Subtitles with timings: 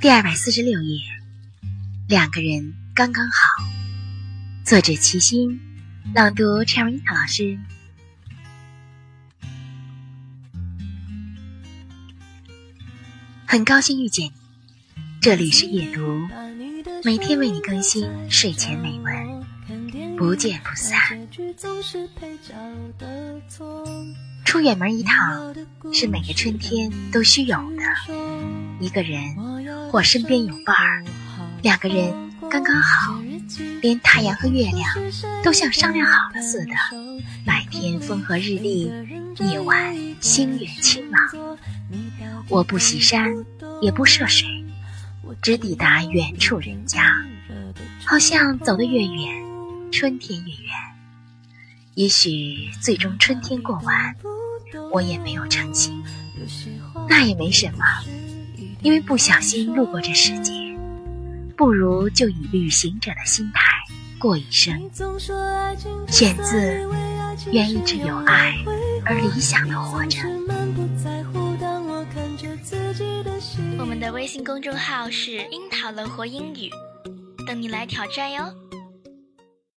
[0.00, 1.00] 第二百四十六页，
[2.06, 3.64] 两个人刚刚好。
[4.64, 5.60] 作者：齐心，
[6.14, 7.58] 朗读 Cherry 老师。
[13.44, 14.32] 很高兴遇见你，
[15.20, 16.28] 这里是夜读，
[17.02, 19.17] 每天为你更新睡前美文，
[20.18, 20.98] 不见不散。
[24.44, 25.54] 出远门一趟，
[25.92, 28.14] 是每个春天都需有的。
[28.80, 29.20] 一个人
[29.92, 31.04] 或身边有伴儿，
[31.62, 33.22] 两个人刚刚好，
[33.80, 34.90] 连太阳和月亮
[35.44, 36.72] 都像商量好了似的。
[37.46, 38.90] 白天风和日丽，
[39.38, 41.56] 夜晚星月清朗。
[42.48, 43.32] 我不洗山，
[43.80, 44.48] 也不涉水，
[45.40, 47.14] 只抵达远处人家。
[48.04, 49.47] 好像走得越远，
[49.90, 50.72] 春天越远。
[51.94, 54.14] 也许最终春天过完，
[54.92, 56.02] 我也没有成亲，
[57.08, 57.84] 那也没什么。
[58.82, 60.52] 因为不小心路过这世界，
[61.56, 63.62] 不如就以旅行者的心态
[64.18, 64.72] 过一生。
[66.06, 66.56] 选自
[67.50, 68.54] 《愿一直有爱
[69.04, 70.18] 而理想的活着》。
[73.76, 76.70] 我们的微信公众号是“樱桃乐活英语”，
[77.46, 78.54] 等你来挑战哟。